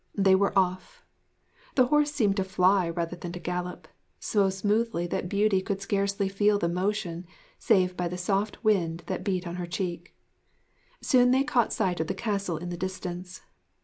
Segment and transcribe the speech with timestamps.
[0.15, 1.05] They were off!
[1.75, 3.87] The horse seemed to fly rather than to gallop;
[4.19, 7.27] so smoothly that Beauty could scarcely feel the motion
[7.59, 10.15] save by the soft wind that beat on her cheek.
[11.01, 13.41] Soon they caught sight of the castle in the distance.